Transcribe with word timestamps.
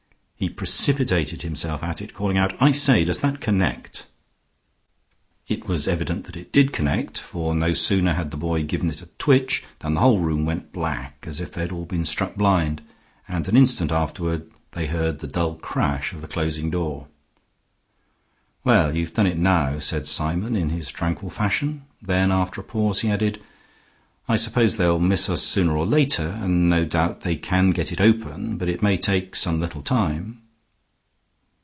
He 0.35 0.49
precipitated 0.49 1.43
himself 1.43 1.83
at 1.83 2.01
it, 2.01 2.15
calling 2.15 2.35
out, 2.35 2.59
"I 2.59 2.71
say, 2.71 3.05
does 3.05 3.19
that 3.21 3.41
connect?" 3.41 4.07
It 5.47 5.67
was 5.67 5.87
evident 5.87 6.23
that 6.23 6.35
it 6.35 6.51
did 6.51 6.73
connect, 6.73 7.19
for 7.19 7.53
no 7.53 7.73
sooner 7.73 8.15
had 8.15 8.31
the 8.31 8.37
boy 8.37 8.63
given 8.63 8.89
it 8.89 9.03
a 9.03 9.09
twitch 9.19 9.63
than 9.81 9.93
the 9.93 9.99
whole 10.01 10.17
room 10.17 10.43
went 10.43 10.71
black, 10.73 11.25
as 11.27 11.39
if 11.39 11.51
they 11.51 11.61
had 11.61 11.71
all 11.71 11.85
been 11.85 12.05
struck 12.05 12.33
blind, 12.37 12.81
and 13.27 13.47
an 13.47 13.55
instant 13.55 13.91
afterward 13.91 14.49
they 14.71 14.87
heard 14.87 15.19
the 15.19 15.27
dull 15.27 15.57
crash 15.57 16.11
of 16.11 16.21
the 16.21 16.27
closing 16.27 16.71
door. 16.71 17.05
"Well, 18.63 18.95
you've 18.97 19.13
done 19.13 19.27
it 19.27 19.37
now," 19.37 19.77
said 19.77 20.07
Symon, 20.07 20.55
in 20.57 20.69
his 20.71 20.89
tranquil 20.89 21.29
fashion. 21.29 21.83
Then 22.01 22.31
after 22.31 22.59
a 22.61 22.63
pause 22.63 23.01
he 23.01 23.11
added, 23.11 23.39
"I 24.27 24.35
suppose 24.37 24.77
they'll 24.77 24.99
miss 24.99 25.29
us 25.29 25.41
sooner 25.41 25.75
or 25.75 25.85
later, 25.85 26.27
and 26.41 26.69
no 26.69 26.85
doubt 26.85 27.21
they 27.21 27.35
can 27.35 27.71
get 27.71 27.91
it 27.91 27.99
open; 27.99 28.55
but 28.57 28.69
it 28.69 28.81
may 28.83 28.95
take 28.95 29.35
some 29.35 29.59
little 29.59 29.81
time." 29.81 30.41